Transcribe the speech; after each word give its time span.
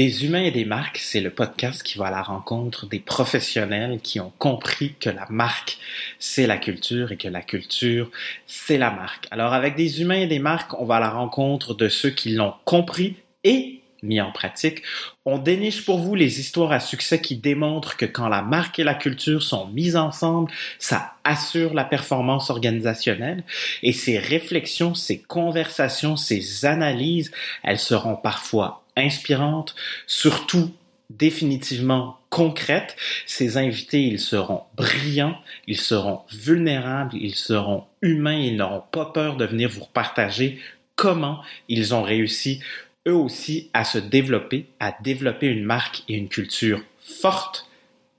Des 0.00 0.24
humains 0.24 0.44
et 0.44 0.50
des 0.50 0.64
marques, 0.64 0.96
c'est 0.96 1.20
le 1.20 1.28
podcast 1.28 1.82
qui 1.82 1.98
va 1.98 2.06
à 2.06 2.10
la 2.10 2.22
rencontre 2.22 2.86
des 2.86 3.00
professionnels 3.00 4.00
qui 4.02 4.18
ont 4.18 4.32
compris 4.38 4.94
que 4.98 5.10
la 5.10 5.26
marque, 5.28 5.76
c'est 6.18 6.46
la 6.46 6.56
culture 6.56 7.12
et 7.12 7.18
que 7.18 7.28
la 7.28 7.42
culture, 7.42 8.10
c'est 8.46 8.78
la 8.78 8.90
marque. 8.90 9.26
Alors 9.30 9.52
avec 9.52 9.76
des 9.76 10.00
humains 10.00 10.22
et 10.22 10.26
des 10.26 10.38
marques, 10.38 10.72
on 10.80 10.86
va 10.86 10.96
à 10.96 11.00
la 11.00 11.10
rencontre 11.10 11.74
de 11.74 11.90
ceux 11.90 12.08
qui 12.08 12.30
l'ont 12.30 12.54
compris 12.64 13.16
et 13.44 13.82
mis 14.02 14.22
en 14.22 14.32
pratique. 14.32 14.80
On 15.26 15.36
déniche 15.36 15.84
pour 15.84 15.98
vous 15.98 16.14
les 16.14 16.40
histoires 16.40 16.72
à 16.72 16.80
succès 16.80 17.20
qui 17.20 17.36
démontrent 17.36 17.98
que 17.98 18.06
quand 18.06 18.28
la 18.28 18.40
marque 18.40 18.78
et 18.78 18.84
la 18.84 18.94
culture 18.94 19.42
sont 19.42 19.66
mises 19.66 19.96
ensemble, 19.96 20.50
ça 20.78 21.12
assure 21.24 21.74
la 21.74 21.84
performance 21.84 22.48
organisationnelle. 22.48 23.44
Et 23.82 23.92
ces 23.92 24.18
réflexions, 24.18 24.94
ces 24.94 25.20
conversations, 25.20 26.16
ces 26.16 26.64
analyses, 26.64 27.30
elles 27.62 27.78
seront 27.78 28.16
parfois 28.16 28.79
inspirantes, 28.96 29.74
surtout 30.06 30.72
définitivement 31.10 32.18
concrètes. 32.30 32.96
Ces 33.26 33.56
invités, 33.56 34.02
ils 34.02 34.20
seront 34.20 34.62
brillants, 34.76 35.38
ils 35.66 35.80
seront 35.80 36.20
vulnérables, 36.30 37.16
ils 37.16 37.34
seront 37.34 37.84
humains, 38.02 38.38
ils 38.38 38.56
n'auront 38.56 38.84
pas 38.92 39.06
peur 39.06 39.36
de 39.36 39.44
venir 39.44 39.68
vous 39.68 39.86
partager 39.92 40.58
comment 40.96 41.42
ils 41.68 41.94
ont 41.94 42.02
réussi 42.02 42.60
eux 43.08 43.14
aussi 43.14 43.70
à 43.72 43.84
se 43.84 43.98
développer, 43.98 44.66
à 44.78 44.94
développer 45.02 45.46
une 45.46 45.64
marque 45.64 46.02
et 46.08 46.14
une 46.14 46.28
culture 46.28 46.82
forte, 47.00 47.68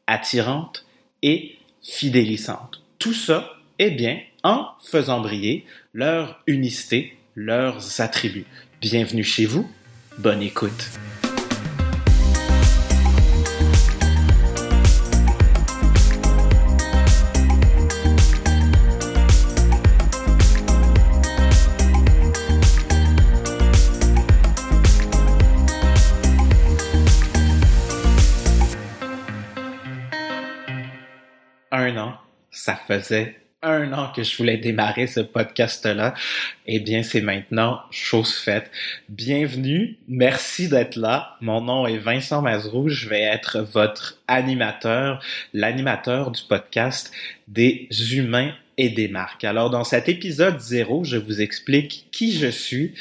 attirante 0.07 0.85
et 1.21 1.57
fidélisante. 1.81 2.81
Tout 2.99 3.13
ça, 3.13 3.53
eh 3.79 3.91
bien, 3.91 4.19
en 4.43 4.67
faisant 4.83 5.21
briller 5.21 5.65
leur 5.93 6.41
unicité, 6.47 7.17
leurs 7.35 8.01
attributs. 8.01 8.45
Bienvenue 8.81 9.23
chez 9.23 9.45
vous 9.45 9.69
Bonne 10.21 10.43
écoute. 10.43 10.91
Un 31.71 31.97
an, 31.97 32.13
ça 32.51 32.75
faisait 32.75 33.40
un 33.63 33.93
an 33.93 34.11
que 34.11 34.23
je 34.23 34.35
voulais 34.37 34.57
démarrer 34.57 35.05
ce 35.07 35.19
podcast-là, 35.19 36.15
eh 36.65 36.79
bien, 36.79 37.03
c'est 37.03 37.21
maintenant 37.21 37.81
chose 37.91 38.33
faite. 38.33 38.71
Bienvenue, 39.07 39.97
merci 40.07 40.67
d'être 40.67 40.95
là. 40.95 41.37
Mon 41.41 41.61
nom 41.61 41.85
est 41.85 41.97
Vincent 41.97 42.41
Mazrou, 42.41 42.89
je 42.89 43.07
vais 43.07 43.21
être 43.21 43.59
votre 43.59 44.17
animateur, 44.27 45.23
l'animateur 45.53 46.31
du 46.31 46.41
podcast 46.47 47.11
des 47.47 47.87
humains 48.15 48.51
et 48.77 48.89
des 48.89 49.07
marques. 49.07 49.43
Alors, 49.43 49.69
dans 49.69 49.83
cet 49.83 50.09
épisode 50.09 50.59
zéro, 50.59 51.03
je 51.03 51.17
vous 51.17 51.41
explique 51.41 52.07
qui 52.11 52.35
je 52.37 52.47
suis, 52.47 52.95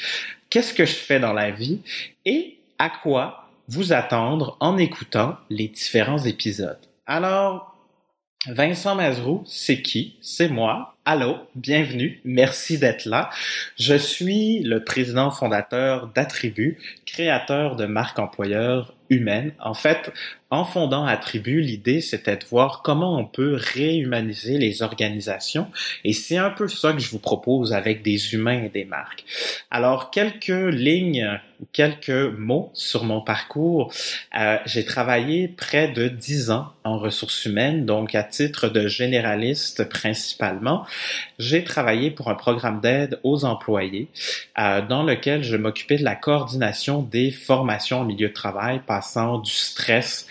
qu'est-ce 0.51 0.75
que 0.75 0.85
je 0.85 0.93
fais 0.93 1.19
dans 1.19 1.33
la 1.33 1.49
vie 1.49 1.79
et 2.25 2.57
à 2.77 2.89
quoi 2.89 3.49
vous 3.67 3.93
attendre 3.93 4.57
en 4.59 4.77
écoutant 4.77 5.37
les 5.49 5.69
différents 5.69 6.23
épisodes. 6.23 6.79
Alors, 7.07 7.70
Vincent 8.47 8.95
Mazrou, 8.95 9.43
c'est 9.45 9.83
qui? 9.83 10.15
C'est 10.19 10.49
moi. 10.49 10.95
Allô, 11.05 11.37
bienvenue, 11.53 12.19
merci 12.25 12.79
d'être 12.79 13.05
là. 13.05 13.29
Je 13.75 13.93
suis 13.93 14.63
le 14.63 14.83
président 14.83 15.29
fondateur 15.29 16.07
d'Attribut, 16.07 16.79
créateur 17.05 17.75
de 17.75 17.85
marque 17.85 18.17
employeur 18.17 18.95
humaine. 19.11 19.53
En 19.59 19.75
fait, 19.75 20.11
en 20.51 20.65
fondant 20.65 21.05
Attribut, 21.05 21.61
l'idée 21.61 22.01
c'était 22.01 22.37
de 22.37 22.45
voir 22.45 22.81
comment 22.83 23.17
on 23.17 23.25
peut 23.25 23.57
réhumaniser 23.57 24.57
les 24.57 24.83
organisations 24.83 25.67
et 26.03 26.13
c'est 26.13 26.37
un 26.37 26.51
peu 26.51 26.67
ça 26.67 26.93
que 26.93 26.99
je 26.99 27.09
vous 27.09 27.19
propose 27.19 27.73
avec 27.73 28.03
des 28.03 28.33
humains 28.33 28.63
et 28.63 28.69
des 28.69 28.85
marques. 28.85 29.23
Alors, 29.71 30.11
quelques 30.11 30.49
lignes 30.49 31.39
quelques 31.71 32.09
mots 32.09 32.71
sur 32.73 33.03
mon 33.03 33.21
parcours. 33.21 33.93
Euh, 34.37 34.57
j'ai 34.65 34.85
travaillé 34.85 35.47
près 35.47 35.87
de 35.87 36.07
dix 36.07 36.51
ans 36.51 36.73
en 36.83 36.97
ressources 36.97 37.45
humaines, 37.45 37.85
donc 37.85 38.15
à 38.15 38.23
titre 38.23 38.67
de 38.67 38.87
généraliste 38.87 39.87
principalement. 39.87 40.85
J'ai 41.37 41.63
travaillé 41.63 42.09
pour 42.09 42.29
un 42.29 42.35
programme 42.35 42.81
d'aide 42.81 43.19
aux 43.23 43.45
employés 43.45 44.07
euh, 44.57 44.81
dans 44.81 45.03
lequel 45.03 45.43
je 45.43 45.55
m'occupais 45.55 45.97
de 45.97 46.03
la 46.03 46.15
coordination 46.15 47.03
des 47.03 47.31
formations 47.31 48.01
en 48.01 48.05
milieu 48.05 48.29
de 48.29 48.33
travail, 48.33 48.81
passant 48.85 49.37
du 49.37 49.51
stress 49.51 50.25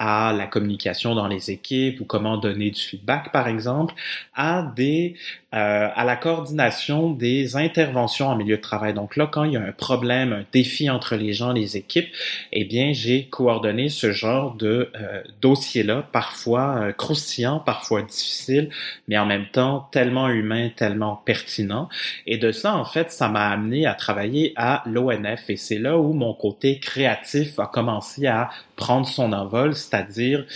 à 0.00 0.32
la 0.32 0.46
communication 0.46 1.14
dans 1.14 1.28
les 1.28 1.50
équipes 1.50 2.00
ou 2.00 2.06
comment 2.06 2.38
donner 2.38 2.70
du 2.70 2.80
feedback 2.80 3.32
par 3.32 3.46
exemple, 3.46 3.94
à 4.34 4.72
des 4.74 5.14
euh, 5.52 5.88
à 5.92 6.04
la 6.04 6.14
coordination 6.14 7.10
des 7.10 7.56
interventions 7.56 8.28
en 8.28 8.36
milieu 8.36 8.56
de 8.56 8.62
travail. 8.62 8.94
Donc 8.94 9.16
là, 9.16 9.26
quand 9.26 9.42
il 9.42 9.54
y 9.54 9.56
a 9.56 9.60
un 9.60 9.72
problème, 9.72 10.32
un 10.32 10.44
défi 10.52 10.88
entre 10.88 11.16
les 11.16 11.32
gens, 11.32 11.52
les 11.52 11.76
équipes, 11.76 12.06
eh 12.52 12.64
bien 12.64 12.92
j'ai 12.92 13.24
coordonné 13.24 13.88
ce 13.88 14.12
genre 14.12 14.54
de 14.54 14.92
euh, 14.94 15.22
dossier-là, 15.42 16.06
parfois 16.12 16.76
euh, 16.76 16.92
croustillant, 16.92 17.58
parfois 17.58 18.02
difficile, 18.02 18.70
mais 19.08 19.18
en 19.18 19.26
même 19.26 19.46
temps 19.52 19.88
tellement 19.90 20.28
humain, 20.28 20.70
tellement 20.74 21.16
pertinent. 21.16 21.88
Et 22.28 22.38
de 22.38 22.52
ça, 22.52 22.76
en 22.76 22.84
fait, 22.84 23.10
ça 23.10 23.28
m'a 23.28 23.48
amené 23.48 23.86
à 23.86 23.94
travailler 23.94 24.52
à 24.54 24.84
l'ONF 24.86 25.50
et 25.50 25.56
c'est 25.56 25.78
là 25.78 25.98
où 25.98 26.12
mon 26.12 26.32
côté 26.32 26.78
créatif 26.78 27.58
a 27.58 27.66
commencé 27.66 28.28
à 28.28 28.50
prendre 28.76 29.06
son 29.06 29.32
envol, 29.32 29.74
c'est-à-dire 29.90 30.46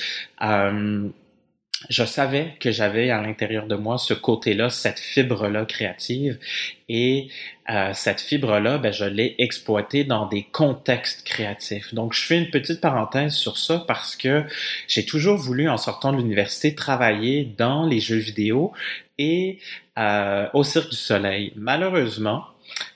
euh, 0.43 1.09
je 1.91 2.05
savais 2.05 2.55
que 2.61 2.71
j'avais 2.71 3.11
à 3.11 3.21
l'intérieur 3.21 3.67
de 3.67 3.75
moi 3.75 3.99
ce 3.99 4.15
côté-là, 4.15 4.71
cette 4.71 4.99
fibre-là 4.99 5.65
créative, 5.67 6.39
et 6.89 7.29
euh, 7.71 7.91
cette 7.95 8.21
fibre-là, 8.21 8.79
ben, 8.79 8.93
je 8.93 9.05
l'ai 9.05 9.35
exploitée 9.39 10.05
dans 10.05 10.27
des 10.27 10.45
contextes 10.45 11.27
créatifs. 11.27 11.95
Donc, 11.95 12.15
je 12.15 12.23
fais 12.23 12.39
une 12.39 12.51
petite 12.51 12.81
parenthèse 12.81 13.35
sur 13.35 13.59
ça 13.59 13.85
parce 13.87 14.17
que 14.17 14.45
j'ai 14.89 15.05
toujours 15.05 15.37
voulu, 15.37 15.69
en 15.69 15.79
sortant 15.79 16.13
de 16.13 16.19
l'université, 16.19 16.75
travailler 16.75 17.45
dans 17.59 17.87
les 17.87 18.01
jeux 18.01 18.17
vidéo 18.17 18.73
et 19.19 19.59
euh, 19.99 20.49
au 20.55 20.65
Cirque 20.65 20.91
du 20.91 20.97
Soleil. 20.97 21.53
Malheureusement, 21.57 22.45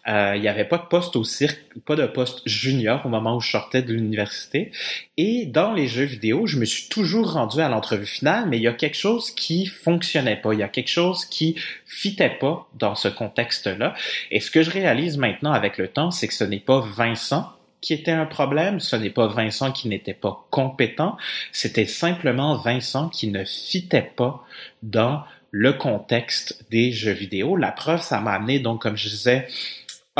euh, 0.08 0.34
il 0.36 0.40
n'y 0.40 0.48
avait 0.48 0.64
pas 0.64 0.78
de 0.78 0.86
poste 0.86 1.16
au 1.16 1.24
cirque, 1.24 1.58
pas 1.84 1.96
de 1.96 2.06
poste 2.06 2.42
junior 2.46 3.04
au 3.04 3.08
moment 3.08 3.36
où 3.36 3.40
je 3.40 3.50
sortais 3.50 3.82
de 3.82 3.92
l'université. 3.92 4.72
Et 5.16 5.46
dans 5.46 5.72
les 5.72 5.86
jeux 5.86 6.04
vidéo, 6.04 6.46
je 6.46 6.58
me 6.58 6.64
suis 6.64 6.88
toujours 6.88 7.32
rendu 7.32 7.60
à 7.60 7.68
l'entrevue 7.68 8.06
finale, 8.06 8.46
mais 8.48 8.56
il 8.56 8.62
y 8.62 8.68
a 8.68 8.72
quelque 8.72 8.96
chose 8.96 9.30
qui 9.30 9.66
fonctionnait 9.66 10.36
pas. 10.36 10.52
Il 10.54 10.60
y 10.60 10.62
a 10.62 10.68
quelque 10.68 10.90
chose 10.90 11.24
qui 11.24 11.56
fitait 11.86 12.36
pas 12.40 12.68
dans 12.78 12.94
ce 12.94 13.08
contexte-là. 13.08 13.94
Et 14.30 14.40
ce 14.40 14.50
que 14.50 14.62
je 14.62 14.70
réalise 14.70 15.18
maintenant 15.18 15.52
avec 15.52 15.78
le 15.78 15.88
temps, 15.88 16.10
c'est 16.10 16.28
que 16.28 16.34
ce 16.34 16.44
n'est 16.44 16.60
pas 16.60 16.80
Vincent 16.80 17.52
qui 17.80 17.94
était 17.94 18.10
un 18.10 18.26
problème, 18.26 18.80
ce 18.80 18.96
n'est 18.96 19.10
pas 19.10 19.28
Vincent 19.28 19.72
qui 19.72 19.88
n'était 19.88 20.14
pas 20.14 20.46
compétent, 20.50 21.16
c'était 21.52 21.86
simplement 21.86 22.56
Vincent 22.56 23.08
qui 23.08 23.28
ne 23.28 23.44
fitait 23.44 24.10
pas 24.16 24.44
dans 24.82 25.22
le 25.50 25.72
contexte 25.72 26.64
des 26.70 26.92
jeux 26.92 27.12
vidéo. 27.12 27.56
La 27.56 27.72
preuve, 27.72 28.00
ça 28.00 28.20
m'a 28.20 28.32
amené, 28.32 28.58
donc, 28.58 28.82
comme 28.82 28.96
je 28.96 29.08
disais, 29.08 29.46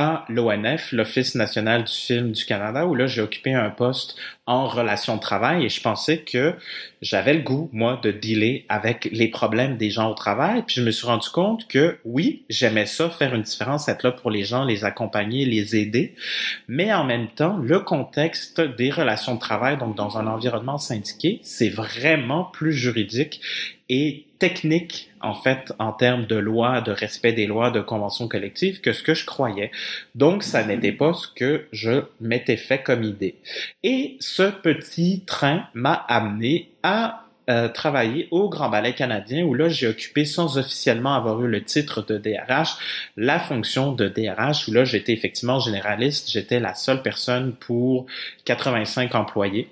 à 0.00 0.25
l'ONF, 0.28 0.93
l'Office 0.93 1.34
national 1.34 1.83
du 1.83 1.93
film 1.93 2.31
du 2.31 2.44
Canada, 2.44 2.87
où 2.87 2.94
là, 2.94 3.09
j'ai 3.09 3.21
occupé 3.21 3.53
un 3.53 3.69
poste 3.69 4.15
en 4.47 4.69
relation 4.69 5.16
de 5.16 5.21
travail 5.21 5.65
et 5.65 5.69
je 5.69 5.81
pensais 5.81 6.19
que 6.19 6.55
j'avais 7.03 7.34
le 7.34 7.41
goût, 7.41 7.69
moi, 7.72 7.99
de 8.00 8.12
dealer 8.12 8.65
avec 8.69 9.09
les 9.11 9.27
problèmes 9.27 9.77
des 9.77 9.91
gens 9.91 10.09
au 10.09 10.15
travail. 10.15 10.62
Puis 10.65 10.77
je 10.77 10.83
me 10.83 10.93
suis 10.93 11.05
rendu 11.05 11.28
compte 11.31 11.66
que 11.66 11.99
oui, 12.05 12.45
j'aimais 12.49 12.87
ça, 12.87 13.10
faire 13.10 13.34
une 13.34 13.43
différence, 13.43 13.89
être 13.89 14.05
là 14.05 14.12
pour 14.12 14.31
les 14.31 14.45
gens, 14.45 14.65
les 14.65 14.84
accompagner, 14.84 15.45
les 15.45 15.75
aider. 15.75 16.15
Mais 16.69 16.95
en 16.95 17.03
même 17.03 17.27
temps, 17.27 17.56
le 17.56 17.81
contexte 17.81 18.60
des 18.60 18.91
relations 18.91 19.34
de 19.34 19.41
travail, 19.41 19.78
donc 19.78 19.97
dans 19.97 20.16
un 20.16 20.28
environnement 20.28 20.78
syndiqué, 20.78 21.41
c'est 21.42 21.71
vraiment 21.71 22.45
plus 22.45 22.72
juridique 22.72 23.41
et 23.89 24.28
technique, 24.38 25.10
en 25.20 25.34
fait, 25.34 25.72
en 25.78 25.92
termes 25.92 26.26
de 26.26 26.36
loi, 26.36 26.80
de 26.80 26.92
respect 26.92 27.32
des 27.32 27.46
lois, 27.46 27.70
de 27.70 27.80
conventions 27.80 28.28
collectives, 28.28 28.80
que 28.80 28.92
ce 28.92 29.02
que 29.02 29.14
je 29.14 29.26
croyais. 29.26 29.70
Donc, 30.14 30.42
ça 30.42 30.64
n'était 30.64 30.92
pas 30.92 31.12
ce 31.12 31.26
que 31.28 31.66
je 31.72 32.04
m'étais 32.20 32.56
fait 32.56 32.82
comme 32.82 33.02
idée. 33.02 33.36
Et 33.82 34.16
ce 34.20 34.50
petit 34.50 35.22
train 35.26 35.64
m'a 35.74 35.94
amené 35.94 36.70
à 36.82 37.24
euh, 37.50 37.68
travailler 37.68 38.28
au 38.30 38.50
Grand 38.50 38.68
Ballet 38.68 38.92
canadien 38.92 39.42
où 39.42 39.54
là 39.54 39.70
j'ai 39.70 39.86
occupé 39.86 40.26
sans 40.26 40.58
officiellement 40.58 41.14
avoir 41.14 41.42
eu 41.42 41.48
le 41.48 41.64
titre 41.64 42.02
de 42.02 42.18
DRH 42.18 42.76
la 43.16 43.40
fonction 43.40 43.92
de 43.92 44.06
DRH 44.06 44.68
où 44.68 44.72
là 44.72 44.84
j'étais 44.84 45.14
effectivement 45.14 45.58
généraliste, 45.58 46.30
j'étais 46.30 46.60
la 46.60 46.74
seule 46.74 47.00
personne 47.00 47.54
pour 47.54 48.04
85 48.44 49.14
employés 49.14 49.70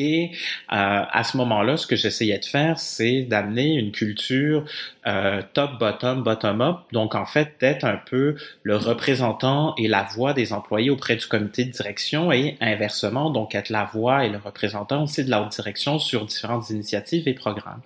Et 0.00 0.30
euh, 0.30 0.36
à 0.68 1.24
ce 1.24 1.36
moment-là, 1.38 1.76
ce 1.76 1.88
que 1.88 1.96
j'essayais 1.96 2.38
de 2.38 2.44
faire, 2.44 2.78
c'est 2.78 3.22
d'amener 3.22 3.74
une 3.74 3.90
culture 3.90 4.64
euh, 5.08 5.42
top-bottom, 5.54 6.22
bottom-up. 6.22 6.76
Donc, 6.92 7.16
en 7.16 7.26
fait, 7.26 7.56
d'être 7.58 7.82
un 7.82 8.00
peu 8.06 8.36
le 8.62 8.76
représentant 8.76 9.74
et 9.76 9.88
la 9.88 10.04
voix 10.04 10.34
des 10.34 10.52
employés 10.52 10.90
auprès 10.90 11.16
du 11.16 11.26
comité 11.26 11.64
de 11.64 11.72
direction 11.72 12.30
et 12.30 12.56
inversement, 12.60 13.30
donc 13.30 13.56
être 13.56 13.70
la 13.70 13.86
voix 13.86 14.24
et 14.24 14.28
le 14.28 14.38
représentant 14.38 15.02
aussi 15.02 15.24
de 15.24 15.30
la 15.30 15.42
haute 15.42 15.50
direction 15.50 15.98
sur 15.98 16.26
différentes 16.26 16.70
initiatives 16.70 17.26
et 17.26 17.34
programmes. 17.34 17.82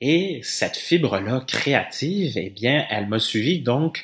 Et 0.00 0.40
cette 0.42 0.78
fibre-là 0.78 1.44
créative, 1.46 2.32
eh 2.36 2.48
bien, 2.48 2.86
elle 2.88 3.06
m'a 3.06 3.18
suivi 3.18 3.60
donc 3.60 4.02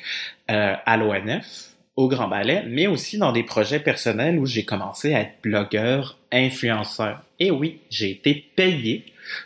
euh, 0.51 0.75
à 0.85 0.97
l'ONF, 0.97 1.74
au 1.95 2.07
Grand 2.07 2.27
Ballet, 2.27 2.63
mais 2.67 2.87
aussi 2.87 3.17
dans 3.17 3.31
des 3.31 3.43
projets 3.43 3.79
personnels 3.79 4.37
où 4.37 4.45
j'ai 4.45 4.65
commencé 4.65 5.13
à 5.13 5.21
être 5.21 5.41
blogueur, 5.41 6.17
influenceur. 6.31 7.21
Et 7.39 7.51
oui, 7.51 7.79
j'ai 7.89 8.11
été 8.11 8.45
payé 8.55 9.05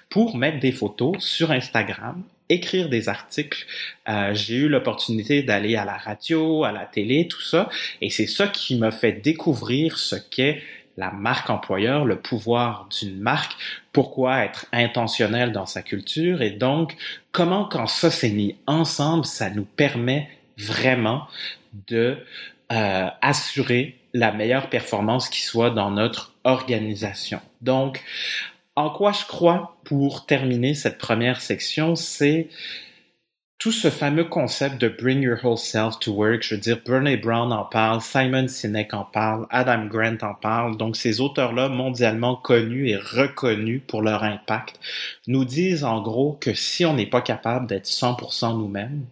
pour 0.10 0.36
mettre 0.36 0.60
des 0.60 0.72
photos 0.72 1.18
sur 1.20 1.52
Instagram, 1.52 2.24
écrire 2.50 2.90
des 2.90 3.08
articles. 3.08 3.66
Euh, 4.08 4.34
j'ai 4.34 4.56
eu 4.56 4.68
l'opportunité 4.68 5.44
d'aller 5.44 5.76
à 5.76 5.86
la 5.86 5.98
radio, 5.98 6.64
à 6.64 6.72
la 6.72 6.86
télé, 6.86 7.28
tout 7.28 7.42
ça, 7.42 7.70
et 8.02 8.10
c'est 8.10 8.28
ça 8.28 8.48
qui 8.48 8.78
m'a 8.78 8.92
fait 8.92 9.14
découvrir 9.14 9.98
ce 10.00 10.16
qu'est 10.16 10.62
la 10.98 11.12
marque 11.12 11.50
employeur, 11.50 12.04
le 12.04 12.18
pouvoir 12.18 12.90
d'une 13.00 13.20
marque, 13.20 13.56
pourquoi 13.94 14.44
être 14.44 14.66
intentionnel 14.74 15.54
dans 15.54 15.66
sa 15.66 15.82
culture 15.82 16.42
et 16.42 16.50
donc 16.50 16.96
comment 17.32 17.64
quand 17.64 17.88
ça 17.88 18.12
s'est 18.12 18.32
mis 18.32 18.58
ensemble, 18.68 19.26
ça 19.26 19.50
nous 19.50 19.64
permet 19.64 20.28
vraiment 20.60 21.28
de 21.88 22.18
euh, 22.72 23.08
assurer 23.22 23.98
la 24.14 24.32
meilleure 24.32 24.70
performance 24.70 25.30
qui 25.30 25.42
soit 25.42 25.70
dans 25.70 25.92
notre 25.92 26.34
organisation. 26.44 27.42
Donc, 27.62 28.04
en 28.76 28.90
quoi 28.90 29.12
je 29.12 29.26
crois 29.26 29.78
pour 29.84 30.26
terminer 30.26 30.74
cette 30.74 30.98
première 30.98 31.42
section, 31.42 31.96
c'est 31.96 32.48
tout 33.60 33.74
ce 33.74 33.90
fameux 33.90 34.24
concept 34.24 34.80
de 34.80 34.88
bring 34.88 35.22
your 35.22 35.38
whole 35.44 35.58
self 35.58 36.00
to 36.00 36.14
work, 36.14 36.44
je 36.44 36.56
veux 36.56 36.62
dire, 36.62 36.80
Brené 36.86 37.18
Brown 37.18 37.52
en 37.52 37.66
parle, 37.66 38.02
Simon 38.02 38.48
Sinek 38.48 38.94
en 38.94 39.04
parle, 39.04 39.48
Adam 39.50 39.86
Grant 39.88 40.18
en 40.22 40.34
parle. 40.34 40.78
Donc, 40.78 40.96
ces 40.96 41.20
auteurs-là, 41.20 41.68
mondialement 41.68 42.38
connus 42.38 42.90
et 42.90 42.96
reconnus 42.96 43.82
pour 43.86 44.02
leur 44.02 44.24
impact, 44.24 44.80
nous 45.28 45.44
disent 45.44 45.84
en 45.84 46.02
gros 46.02 46.38
que 46.40 46.54
si 46.54 46.86
on 46.86 46.94
n'est 46.94 47.06
pas 47.06 47.22
capable 47.22 47.68
d'être 47.68 47.86
100% 47.86 48.58
nous-mêmes, 48.58 49.04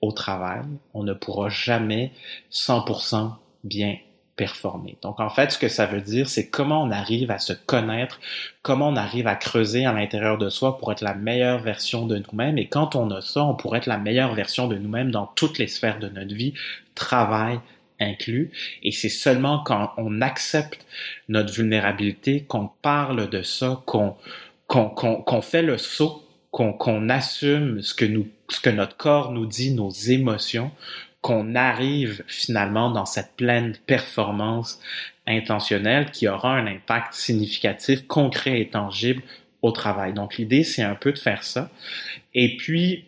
au 0.00 0.12
travail, 0.12 0.62
on 0.94 1.02
ne 1.02 1.12
pourra 1.12 1.48
jamais 1.48 2.12
100% 2.52 3.32
bien 3.64 3.96
performer. 4.36 4.96
Donc 5.02 5.20
en 5.20 5.28
fait, 5.28 5.52
ce 5.52 5.58
que 5.58 5.68
ça 5.68 5.84
veut 5.84 6.00
dire, 6.00 6.28
c'est 6.28 6.48
comment 6.48 6.82
on 6.82 6.90
arrive 6.90 7.30
à 7.30 7.38
se 7.38 7.52
connaître, 7.52 8.20
comment 8.62 8.88
on 8.88 8.96
arrive 8.96 9.26
à 9.26 9.34
creuser 9.34 9.84
à 9.84 9.92
l'intérieur 9.92 10.38
de 10.38 10.48
soi 10.48 10.78
pour 10.78 10.90
être 10.92 11.02
la 11.02 11.14
meilleure 11.14 11.58
version 11.58 12.06
de 12.06 12.16
nous-mêmes. 12.16 12.56
Et 12.56 12.66
quand 12.66 12.96
on 12.96 13.10
a 13.10 13.20
ça, 13.20 13.44
on 13.44 13.54
pourrait 13.54 13.78
être 13.78 13.86
la 13.86 13.98
meilleure 13.98 14.34
version 14.34 14.66
de 14.66 14.78
nous-mêmes 14.78 15.10
dans 15.10 15.26
toutes 15.26 15.58
les 15.58 15.66
sphères 15.66 15.98
de 15.98 16.08
notre 16.08 16.34
vie, 16.34 16.54
travail 16.94 17.60
inclus. 18.00 18.50
Et 18.82 18.92
c'est 18.92 19.10
seulement 19.10 19.62
quand 19.62 19.92
on 19.98 20.22
accepte 20.22 20.86
notre 21.28 21.52
vulnérabilité, 21.52 22.44
qu'on 22.44 22.70
parle 22.80 23.28
de 23.28 23.42
ça, 23.42 23.82
qu'on 23.84 24.16
qu'on 24.66 25.42
fait 25.42 25.62
le 25.62 25.76
saut 25.76 26.24
qu'on 26.50 27.08
assume 27.08 27.80
ce 27.82 27.94
que 27.94 28.04
nous, 28.04 28.26
ce 28.50 28.60
que 28.60 28.70
notre 28.70 28.96
corps 28.96 29.32
nous 29.32 29.46
dit, 29.46 29.72
nos 29.72 29.90
émotions, 29.90 30.70
qu'on 31.20 31.54
arrive 31.54 32.24
finalement 32.26 32.90
dans 32.90 33.04
cette 33.04 33.36
pleine 33.36 33.76
performance 33.86 34.80
intentionnelle 35.26 36.10
qui 36.10 36.28
aura 36.28 36.56
un 36.56 36.66
impact 36.66 37.14
significatif, 37.14 38.06
concret 38.06 38.60
et 38.60 38.70
tangible 38.70 39.22
au 39.62 39.70
travail. 39.70 40.14
Donc 40.14 40.38
l'idée, 40.38 40.64
c'est 40.64 40.82
un 40.82 40.94
peu 40.94 41.12
de 41.12 41.18
faire 41.18 41.44
ça. 41.44 41.70
Et 42.34 42.56
puis, 42.56 43.04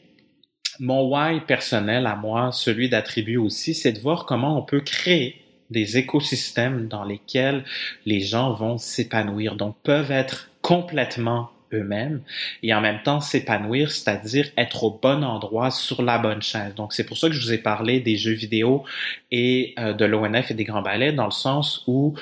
mon 0.79 1.09
why 1.09 1.41
personnel 1.41 2.07
à 2.07 2.17
moi, 2.17 2.53
celui 2.53 2.89
d'attribuer 2.89 3.39
aussi, 3.39 3.75
c'est 3.75 3.93
de 3.93 4.01
voir 4.01 4.27
comment 4.27 4.59
on 4.59 4.63
peut 4.63 4.81
créer 4.81 5.43
des 5.71 5.97
écosystèmes 5.97 6.89
dans 6.89 7.05
lesquels 7.05 7.65
les 8.05 8.21
gens 8.21 8.53
vont 8.53 8.77
s'épanouir, 8.77 9.57
donc 9.57 9.77
peuvent 9.83 10.13
être 10.13 10.51
complètement 10.61 11.51
eux-mêmes 11.73 12.21
et 12.63 12.75
en 12.75 12.81
même 12.81 13.03
temps 13.03 13.21
s'épanouir, 13.21 13.91
c'est-à-dire 13.91 14.49
être 14.57 14.85
au 14.85 14.91
bon 14.91 15.25
endroit 15.25 15.71
sur 15.71 16.03
la 16.03 16.19
bonne 16.19 16.43
chaise. 16.43 16.75
Donc 16.75 16.93
c'est 16.93 17.05
pour 17.05 17.19
ça 17.19 17.29
que 17.29 17.35
je 17.35 17.41
vous 17.41 17.53
ai 17.53 17.59
parlé 17.59 18.01
des 18.01 18.17
jeux 18.17 18.33
vidéo 18.33 18.85
et 19.31 19.75
euh, 19.79 19.93
de 19.93 20.05
l'ONF 20.05 20.51
et 20.51 20.55
des 20.55 20.65
grands 20.65 20.83
ballets 20.83 21.13
dans 21.13 21.25
le 21.25 21.31
sens 21.31 21.85
où 21.87 22.15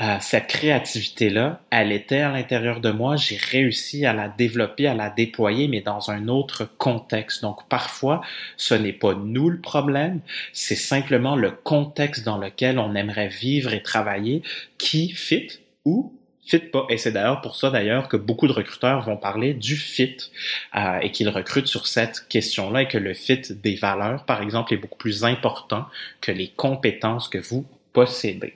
euh, 0.00 0.16
cette 0.20 0.46
créativité-là, 0.46 1.60
elle 1.70 1.92
était 1.92 2.20
à 2.20 2.30
l'intérieur 2.30 2.80
de 2.80 2.90
moi, 2.90 3.16
j'ai 3.16 3.36
réussi 3.36 4.06
à 4.06 4.12
la 4.12 4.28
développer, 4.28 4.86
à 4.86 4.94
la 4.94 5.10
déployer, 5.10 5.68
mais 5.68 5.80
dans 5.80 6.10
un 6.10 6.28
autre 6.28 6.68
contexte. 6.78 7.42
Donc 7.42 7.68
parfois, 7.68 8.20
ce 8.56 8.74
n'est 8.74 8.92
pas 8.92 9.14
nous 9.14 9.50
le 9.50 9.60
problème, 9.60 10.20
c'est 10.52 10.76
simplement 10.76 11.36
le 11.36 11.50
contexte 11.50 12.24
dans 12.24 12.38
lequel 12.38 12.78
on 12.78 12.94
aimerait 12.94 13.28
vivre 13.28 13.72
et 13.72 13.82
travailler 13.82 14.42
qui 14.76 15.10
fit 15.10 15.48
ou 15.84 16.12
fit 16.48 16.58
pas. 16.58 16.86
Et 16.88 16.96
c'est 16.96 17.12
d'ailleurs 17.12 17.40
pour 17.40 17.56
ça 17.56 17.70
d'ailleurs 17.70 18.08
que 18.08 18.16
beaucoup 18.16 18.48
de 18.48 18.52
recruteurs 18.52 19.02
vont 19.02 19.16
parler 19.16 19.52
du 19.52 19.76
fit 19.76 20.16
euh, 20.74 20.98
et 21.00 21.10
qu'ils 21.10 21.28
recrutent 21.28 21.66
sur 21.66 21.86
cette 21.86 22.26
question-là 22.28 22.82
et 22.82 22.88
que 22.88 22.98
le 22.98 23.12
fit 23.12 23.42
des 23.50 23.74
valeurs, 23.76 24.24
par 24.24 24.40
exemple, 24.40 24.72
est 24.72 24.78
beaucoup 24.78 24.98
plus 24.98 25.24
important 25.24 25.86
que 26.20 26.32
les 26.32 26.48
compétences 26.48 27.28
que 27.28 27.38
vous 27.38 27.66
possédez. 27.92 28.54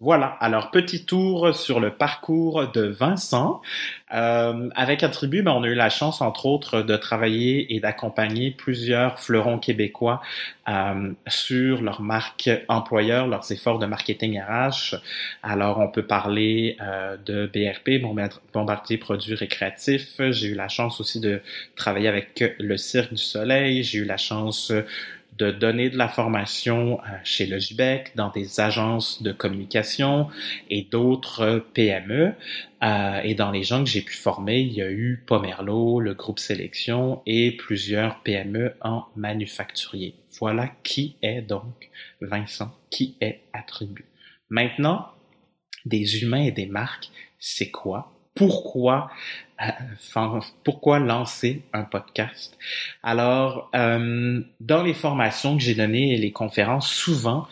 Voilà, 0.00 0.26
alors 0.38 0.70
petit 0.70 1.04
tour 1.04 1.52
sur 1.52 1.80
le 1.80 1.90
parcours 1.90 2.68
de 2.68 2.82
Vincent. 2.82 3.60
Euh, 4.14 4.70
avec 4.76 5.02
Attribut, 5.02 5.42
ben, 5.42 5.50
on 5.50 5.64
a 5.64 5.66
eu 5.66 5.74
la 5.74 5.90
chance, 5.90 6.20
entre 6.20 6.46
autres, 6.46 6.82
de 6.82 6.96
travailler 6.96 7.74
et 7.74 7.80
d'accompagner 7.80 8.52
plusieurs 8.52 9.18
fleurons 9.18 9.58
québécois 9.58 10.22
euh, 10.68 11.12
sur 11.26 11.82
leur 11.82 12.00
marque 12.00 12.48
employeur, 12.68 13.26
leurs 13.26 13.50
efforts 13.50 13.80
de 13.80 13.86
marketing 13.86 14.40
RH. 14.40 14.94
Alors, 15.42 15.80
on 15.80 15.88
peut 15.88 16.06
parler 16.06 16.76
euh, 16.80 17.16
de 17.26 17.50
BRP, 17.52 18.00
Bombardier 18.52 18.98
Produits 18.98 19.34
Récréatifs. 19.34 20.20
J'ai 20.30 20.46
eu 20.46 20.54
la 20.54 20.68
chance 20.68 21.00
aussi 21.00 21.18
de 21.18 21.42
travailler 21.74 22.06
avec 22.06 22.54
le 22.60 22.76
Cirque 22.76 23.14
du 23.14 23.22
Soleil. 23.22 23.82
J'ai 23.82 23.98
eu 23.98 24.04
la 24.04 24.16
chance 24.16 24.72
de 25.38 25.50
donner 25.50 25.88
de 25.88 25.96
la 25.96 26.08
formation 26.08 27.00
euh, 27.00 27.04
chez 27.22 27.46
le 27.46 27.58
GIBEC, 27.58 28.12
dans 28.16 28.30
des 28.30 28.60
agences 28.60 29.22
de 29.22 29.32
communication 29.32 30.28
et 30.68 30.82
d'autres 30.82 31.64
PME. 31.74 32.34
Euh, 32.82 33.20
et 33.22 33.34
dans 33.34 33.50
les 33.50 33.62
gens 33.62 33.82
que 33.82 33.90
j'ai 33.90 34.02
pu 34.02 34.16
former, 34.16 34.60
il 34.60 34.72
y 34.72 34.82
a 34.82 34.90
eu 34.90 35.22
Pomerlo, 35.26 36.00
le 36.00 36.14
groupe 36.14 36.38
Sélection 36.38 37.22
et 37.26 37.52
plusieurs 37.52 38.20
PME 38.22 38.74
en 38.80 39.04
manufacturier. 39.16 40.14
Voilà 40.40 40.70
qui 40.82 41.16
est 41.22 41.42
donc 41.42 41.90
Vincent, 42.20 42.72
qui 42.90 43.16
est 43.20 43.40
Attribut. 43.52 44.06
Maintenant, 44.50 45.08
des 45.84 46.22
humains 46.22 46.42
et 46.42 46.52
des 46.52 46.66
marques, 46.66 47.10
c'est 47.38 47.70
quoi? 47.70 48.12
Pourquoi 48.34 49.10
pourquoi 50.64 50.98
lancer 50.98 51.62
un 51.72 51.82
podcast? 51.82 52.56
Alors, 53.02 53.70
euh, 53.74 54.40
dans 54.60 54.82
les 54.82 54.94
formations 54.94 55.56
que 55.56 55.62
j'ai 55.62 55.74
données 55.74 56.14
et 56.14 56.16
les 56.16 56.32
conférences, 56.32 56.88
souvent, 56.88 57.46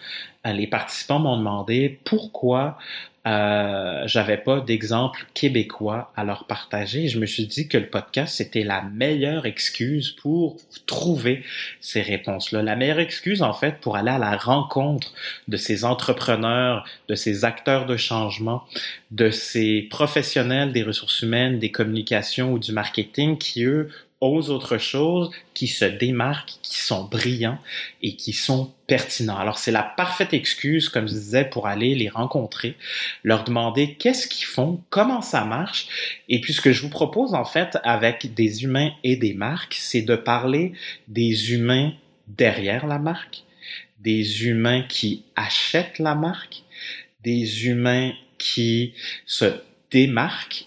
euh, 0.47 0.53
les 0.53 0.67
participants 0.67 1.19
m'ont 1.19 1.37
demandé 1.37 1.99
pourquoi 2.05 2.79
euh, 3.27 4.05
j'avais 4.07 4.37
pas 4.37 4.61
d'exemple 4.61 5.27
québécois 5.35 6.13
à 6.15 6.23
leur 6.23 6.45
partager. 6.45 7.09
je 7.09 7.19
me 7.19 7.27
suis 7.27 7.47
dit 7.47 7.67
que 7.67 7.77
le 7.77 7.89
podcast, 7.89 8.37
c'était 8.37 8.63
la 8.63 8.83
meilleure 8.83 9.47
excuse 9.47 10.13
pour 10.13 10.57
trouver 10.87 11.43
ces 11.81 12.03
réponses-là. 12.03 12.63
La 12.63 12.77
meilleure 12.77 13.01
excuse, 13.01 13.43
en 13.43 13.53
fait, 13.53 13.81
pour 13.81 13.97
aller 13.97 14.13
à 14.13 14.19
la 14.19 14.37
rencontre 14.37 15.13
de 15.49 15.57
ces 15.57 15.85
entrepreneurs, 15.85 16.85
de 17.09 17.17
ces 17.17 17.45
acteurs 17.45 17.87
de 17.87 17.97
changement, 17.97 18.63
de 19.11 19.31
ces 19.31 19.83
professionnels 19.91 20.73
des 20.73 20.85
ressources 20.85 21.23
humaines, 21.23 21.59
des 21.59 21.73
communications 21.97 22.53
ou 22.53 22.59
du 22.59 22.73
marketing 22.73 23.39
qui, 23.39 23.65
eux, 23.65 23.89
osent 24.21 24.51
autre 24.51 24.79
chose, 24.79 25.31
qui 25.55 25.67
se 25.67 25.85
démarquent, 25.85 26.55
qui 26.63 26.79
sont 26.79 27.05
brillants 27.05 27.59
et 28.03 28.17
qui 28.17 28.33
sont 28.33 28.73
pertinents. 28.87 29.37
Alors 29.37 29.59
c'est 29.59 29.73
la 29.73 29.83
parfaite 29.83 30.33
excuse, 30.33 30.89
comme 30.89 31.07
je 31.07 31.13
disais, 31.13 31.45
pour 31.45 31.67
aller 31.67 31.95
les 31.95 32.09
rencontrer, 32.09 32.77
leur 33.25 33.45
demander 33.45 33.95
qu'est-ce 33.95 34.27
qu'ils 34.27 34.47
font, 34.47 34.81
comment 34.91 35.21
ça 35.21 35.45
marche. 35.45 35.89
Et 36.29 36.41
puis 36.41 36.55
ce 36.55 36.61
que 36.61 36.73
je 36.73 36.83
vous 36.83 36.89
propose 36.89 37.35
en 37.35 37.45
fait 37.45 37.79
avec 37.83 38.33
des 38.35 38.65
humains 38.65 38.91
et 39.05 39.17
des 39.17 39.35
marques, 39.35 39.77
c'est 39.79 40.03
de 40.03 40.17
parler 40.17 40.73
des 41.09 41.53
humains 41.53 41.93
derrière 42.27 42.87
la 42.87 42.99
marque, 42.99 43.43
des 44.01 44.47
humains 44.47 44.83
qui 44.83 45.25
achètent 45.37 45.99
la 45.99 46.15
marque, 46.15 46.63
des 47.23 47.67
humains 47.67 48.13
qui 48.39 48.95
se 49.27 49.61
démarquent 49.91 50.66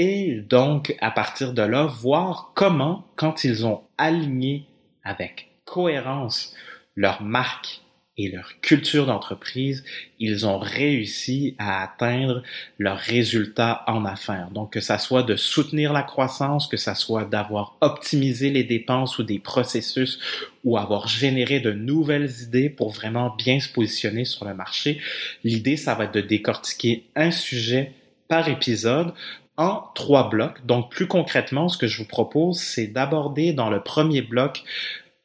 et 0.00 0.42
donc 0.48 0.94
à 1.00 1.10
partir 1.10 1.52
de 1.52 1.62
là, 1.62 1.84
voir 1.84 2.52
comment, 2.54 3.04
quand 3.16 3.42
ils 3.42 3.66
ont 3.66 3.82
aligné 3.98 4.64
avec 5.02 5.48
cohérence 5.64 6.54
leur 6.94 7.20
marque 7.20 7.80
et 8.16 8.30
leur 8.30 8.60
culture 8.60 9.06
d'entreprise, 9.06 9.84
ils 10.20 10.46
ont 10.46 10.60
réussi 10.60 11.56
à 11.58 11.82
atteindre 11.82 12.44
leurs 12.78 12.98
résultats 12.98 13.82
en 13.88 14.04
affaires. 14.04 14.50
Donc, 14.52 14.72
que 14.72 14.80
ça 14.80 14.98
soit 14.98 15.24
de 15.24 15.34
soutenir 15.34 15.92
la 15.92 16.04
croissance, 16.04 16.68
que 16.68 16.76
ça 16.76 16.94
soit 16.94 17.24
d'avoir 17.24 17.76
optimisé 17.80 18.50
les 18.50 18.64
dépenses 18.64 19.18
ou 19.18 19.24
des 19.24 19.40
processus 19.40 20.20
ou 20.62 20.78
avoir 20.78 21.08
généré 21.08 21.58
de 21.58 21.72
nouvelles 21.72 22.30
idées 22.42 22.70
pour 22.70 22.92
vraiment 22.92 23.34
bien 23.36 23.58
se 23.58 23.72
positionner 23.72 24.24
sur 24.24 24.44
le 24.44 24.54
marché. 24.54 25.00
L'idée, 25.42 25.76
ça 25.76 25.96
va 25.96 26.04
être 26.04 26.14
de 26.14 26.20
décortiquer 26.20 27.04
un 27.16 27.32
sujet 27.32 27.94
par 28.28 28.48
épisode 28.48 29.12
en 29.58 29.90
trois 29.94 30.30
blocs. 30.30 30.64
Donc, 30.64 30.90
plus 30.90 31.06
concrètement, 31.06 31.68
ce 31.68 31.76
que 31.76 31.86
je 31.86 31.98
vous 31.98 32.08
propose, 32.08 32.58
c'est 32.58 32.86
d'aborder 32.86 33.52
dans 33.52 33.68
le 33.68 33.82
premier 33.82 34.22
bloc 34.22 34.62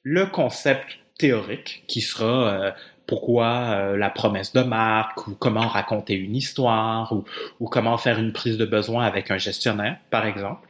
le 0.02 0.26
concept 0.26 1.00
théorique 1.18 1.84
qui 1.88 2.02
sera 2.02 2.50
euh, 2.50 2.72
pourquoi 3.06 3.76
euh, 3.76 3.96
la 3.96 4.10
promesse 4.10 4.52
de 4.52 4.62
marque 4.62 5.28
ou 5.28 5.36
comment 5.36 5.68
raconter 5.68 6.16
une 6.16 6.36
histoire 6.36 7.14
ou, 7.14 7.24
ou 7.60 7.68
comment 7.68 7.98
faire 7.98 8.20
une 8.20 8.34
prise 8.34 8.58
de 8.58 8.66
besoin 8.66 9.06
avec 9.06 9.32
un 9.32 9.38
gestionnaire, 9.38 9.98
par 10.10 10.26
exemple. 10.26 10.68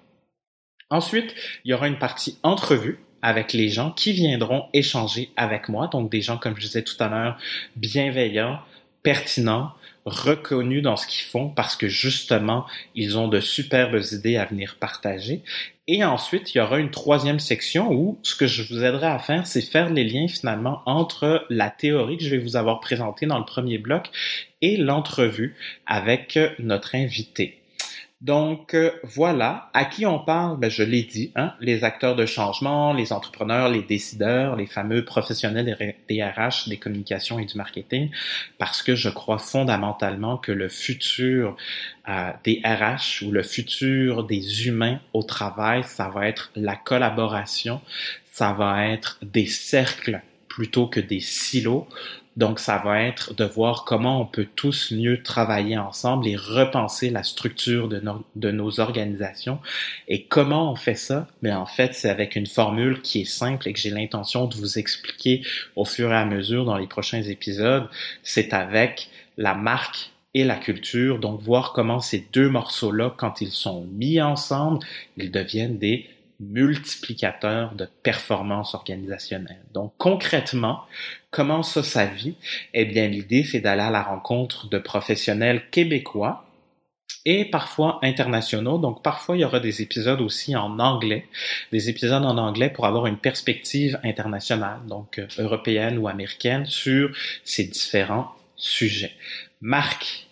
Ensuite, 0.89 1.33
il 1.63 1.71
y 1.71 1.73
aura 1.73 1.87
une 1.87 1.97
partie 1.97 2.37
entrevue 2.43 2.99
avec 3.23 3.53
les 3.53 3.69
gens 3.69 3.91
qui 3.91 4.11
viendront 4.11 4.65
échanger 4.73 5.31
avec 5.37 5.69
moi, 5.69 5.87
donc 5.87 6.11
des 6.11 6.21
gens, 6.21 6.37
comme 6.37 6.55
je 6.57 6.61
disais 6.61 6.83
tout 6.83 7.01
à 7.01 7.07
l'heure, 7.07 7.37
bienveillants, 7.77 8.59
pertinents, 9.03 9.71
reconnus 10.05 10.81
dans 10.81 10.97
ce 10.97 11.07
qu'ils 11.07 11.25
font 11.25 11.49
parce 11.49 11.75
que 11.75 11.87
justement, 11.87 12.65
ils 12.95 13.17
ont 13.17 13.27
de 13.27 13.39
superbes 13.39 14.01
idées 14.11 14.37
à 14.37 14.45
venir 14.45 14.77
partager. 14.79 15.41
Et 15.87 16.03
ensuite, 16.03 16.53
il 16.53 16.57
y 16.57 16.61
aura 16.61 16.79
une 16.79 16.91
troisième 16.91 17.39
section 17.39 17.91
où 17.91 18.17
ce 18.23 18.35
que 18.35 18.47
je 18.47 18.63
vous 18.63 18.83
aiderai 18.83 19.07
à 19.07 19.19
faire, 19.19 19.47
c'est 19.47 19.61
faire 19.61 19.89
les 19.89 20.05
liens 20.05 20.27
finalement 20.27 20.81
entre 20.85 21.45
la 21.49 21.69
théorie 21.69 22.17
que 22.17 22.23
je 22.23 22.29
vais 22.29 22.37
vous 22.37 22.55
avoir 22.55 22.79
présentée 22.79 23.25
dans 23.25 23.39
le 23.39 23.45
premier 23.45 23.77
bloc 23.77 24.09
et 24.61 24.77
l'entrevue 24.77 25.55
avec 25.85 26.39
notre 26.59 26.95
invité. 26.95 27.62
Donc 28.23 28.73
euh, 28.73 28.91
voilà, 29.03 29.69
à 29.73 29.83
qui 29.83 30.05
on 30.05 30.17
parle, 30.17 30.57
ben, 30.57 30.71
je 30.71 30.81
l'ai 30.81 31.03
dit, 31.03 31.33
hein, 31.35 31.53
les 31.59 31.83
acteurs 31.83 32.15
de 32.15 32.25
changement, 32.25 32.93
les 32.93 33.11
entrepreneurs, 33.11 33.67
les 33.67 33.81
décideurs, 33.81 34.55
les 34.55 34.65
fameux 34.65 35.03
professionnels 35.03 35.93
des 36.07 36.23
RH, 36.23 36.69
des 36.69 36.77
communications 36.77 37.37
et 37.37 37.43
du 37.43 37.57
marketing, 37.57 38.11
parce 38.59 38.81
que 38.81 38.95
je 38.95 39.09
crois 39.09 39.39
fondamentalement 39.39 40.37
que 40.37 40.53
le 40.53 40.69
futur 40.69 41.57
euh, 42.07 42.31
des 42.45 42.61
RH 42.63 43.25
ou 43.25 43.31
le 43.31 43.43
futur 43.43 44.23
des 44.23 44.67
humains 44.67 45.01
au 45.11 45.23
travail, 45.23 45.83
ça 45.83 46.07
va 46.07 46.25
être 46.25 46.49
la 46.55 46.77
collaboration, 46.77 47.81
ça 48.31 48.53
va 48.53 48.87
être 48.87 49.19
des 49.21 49.47
cercles 49.47 50.21
plutôt 50.53 50.85
que 50.85 50.99
des 50.99 51.19
silos. 51.19 51.87
Donc, 52.37 52.59
ça 52.59 52.77
va 52.77 53.01
être 53.01 53.33
de 53.33 53.43
voir 53.43 53.85
comment 53.85 54.21
on 54.21 54.25
peut 54.25 54.47
tous 54.55 54.91
mieux 54.91 55.23
travailler 55.23 55.77
ensemble 55.77 56.27
et 56.27 56.35
repenser 56.35 57.09
la 57.09 57.23
structure 57.23 57.89
de, 57.89 58.51
nos 58.51 58.79
organisations. 58.79 59.59
Et 60.07 60.25
comment 60.25 60.71
on 60.71 60.75
fait 60.75 60.95
ça? 60.95 61.27
Mais 61.41 61.49
ben, 61.49 61.57
en 61.57 61.65
fait, 61.65 61.95
c'est 61.95 62.09
avec 62.09 62.35
une 62.35 62.45
formule 62.45 63.01
qui 63.01 63.21
est 63.21 63.25
simple 63.25 63.67
et 63.67 63.73
que 63.73 63.79
j'ai 63.79 63.89
l'intention 63.89 64.45
de 64.45 64.55
vous 64.55 64.77
expliquer 64.77 65.41
au 65.75 65.85
fur 65.85 66.11
et 66.11 66.15
à 66.15 66.25
mesure 66.25 66.65
dans 66.65 66.77
les 66.77 66.87
prochains 66.87 67.23
épisodes. 67.23 67.87
C'est 68.21 68.53
avec 68.53 69.09
la 69.37 69.55
marque 69.55 70.11
et 70.35 70.43
la 70.43 70.57
culture. 70.57 71.19
Donc, 71.19 71.41
voir 71.41 71.73
comment 71.73 71.99
ces 71.99 72.27
deux 72.31 72.49
morceaux-là, 72.49 73.13
quand 73.17 73.41
ils 73.41 73.51
sont 73.51 73.87
mis 73.91 74.21
ensemble, 74.21 74.85
ils 75.17 75.31
deviennent 75.31 75.79
des 75.79 76.07
multiplicateur 76.49 77.73
de 77.75 77.87
performance 78.03 78.75
organisationnelle. 78.75 79.63
Donc 79.73 79.93
concrètement, 79.97 80.81
comment 81.31 81.63
ça 81.63 81.83
sa 81.83 82.05
vie 82.05 82.35
Eh 82.73 82.85
bien, 82.85 83.07
l'idée, 83.07 83.43
c'est 83.43 83.61
d'aller 83.61 83.81
à 83.81 83.91
la 83.91 84.03
rencontre 84.03 84.69
de 84.69 84.77
professionnels 84.77 85.69
québécois 85.71 86.45
et 87.25 87.45
parfois 87.45 87.99
internationaux. 88.01 88.77
Donc 88.77 89.01
parfois, 89.01 89.37
il 89.37 89.41
y 89.41 89.45
aura 89.45 89.59
des 89.59 89.81
épisodes 89.81 90.21
aussi 90.21 90.55
en 90.55 90.79
anglais, 90.79 91.27
des 91.71 91.89
épisodes 91.89 92.23
en 92.23 92.37
anglais 92.37 92.69
pour 92.69 92.85
avoir 92.85 93.07
une 93.07 93.17
perspective 93.17 93.99
internationale, 94.03 94.79
donc 94.87 95.19
euh, 95.19 95.27
européenne 95.37 95.97
ou 95.97 96.07
américaine, 96.07 96.65
sur 96.65 97.15
ces 97.43 97.65
différents 97.65 98.33
sujets. 98.55 99.13
Marque 99.61 100.27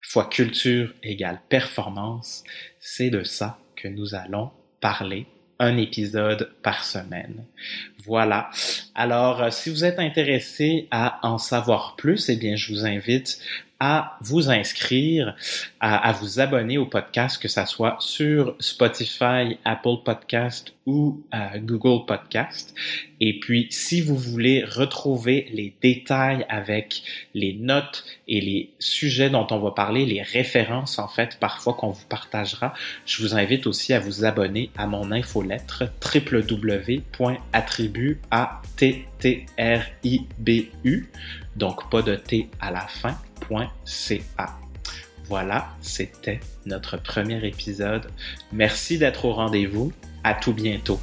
fois 0.00 0.24
culture 0.26 0.92
égale 1.02 1.40
performance, 1.48 2.44
c'est 2.80 3.10
de 3.10 3.22
ça 3.22 3.58
que 3.76 3.88
nous 3.88 4.14
allons 4.14 4.50
parler 4.80 5.26
un 5.58 5.76
épisode 5.76 6.50
par 6.62 6.84
semaine. 6.84 7.44
Voilà. 8.04 8.50
Alors, 8.94 9.42
euh, 9.42 9.50
si 9.50 9.70
vous 9.70 9.84
êtes 9.84 9.98
intéressé 9.98 10.88
à 10.90 11.20
en 11.26 11.38
savoir 11.38 11.94
plus, 11.96 12.28
eh 12.28 12.36
bien, 12.36 12.56
je 12.56 12.72
vous 12.72 12.84
invite 12.84 13.38
à 13.84 14.16
vous 14.20 14.48
inscrire, 14.48 15.34
à, 15.80 16.12
vous 16.12 16.38
abonner 16.38 16.78
au 16.78 16.86
podcast, 16.86 17.42
que 17.42 17.48
ça 17.48 17.66
soit 17.66 17.96
sur 17.98 18.54
Spotify, 18.60 19.58
Apple 19.64 20.04
Podcast 20.04 20.72
ou 20.86 21.20
euh, 21.34 21.58
Google 21.58 22.06
Podcast. 22.06 22.76
Et 23.18 23.40
puis, 23.40 23.66
si 23.70 24.00
vous 24.00 24.16
voulez 24.16 24.62
retrouver 24.62 25.48
les 25.52 25.74
détails 25.82 26.46
avec 26.48 27.02
les 27.34 27.54
notes 27.54 28.04
et 28.28 28.40
les 28.40 28.70
sujets 28.78 29.30
dont 29.30 29.48
on 29.50 29.58
va 29.58 29.72
parler, 29.72 30.06
les 30.06 30.22
références 30.22 31.00
en 31.00 31.08
fait 31.08 31.38
parfois 31.40 31.74
qu'on 31.74 31.90
vous 31.90 32.06
partagera, 32.08 32.74
je 33.04 33.20
vous 33.20 33.34
invite 33.34 33.66
aussi 33.66 33.92
à 33.92 33.98
vous 33.98 34.24
abonner 34.24 34.70
à 34.76 34.86
mon 34.86 35.10
infolettre 35.10 35.82
www.attribut 36.14 38.20
a 38.30 38.62
t 38.76 39.08
t 39.18 39.46
r 39.58 39.82
i 40.04 40.20
b 40.38 40.68
u 40.84 41.10
donc 41.56 41.90
pas 41.90 42.02
de 42.02 42.14
t 42.14 42.48
à 42.60 42.70
la 42.70 42.86
fin 42.86 43.18
voilà, 45.24 45.68
c'était 45.80 46.40
notre 46.66 46.96
premier 46.96 47.46
épisode. 47.46 48.10
Merci 48.52 48.98
d'être 48.98 49.24
au 49.24 49.32
rendez-vous. 49.32 49.92
À 50.24 50.34
tout 50.34 50.52
bientôt. 50.52 51.00